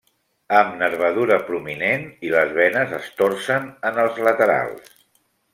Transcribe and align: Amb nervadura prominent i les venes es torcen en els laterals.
Amb 0.59 0.71
nervadura 0.79 1.37
prominent 1.49 2.07
i 2.29 2.33
les 2.37 2.57
venes 2.57 2.97
es 3.03 3.13
torcen 3.21 3.71
en 3.91 4.03
els 4.07 4.21
laterals. 4.31 4.93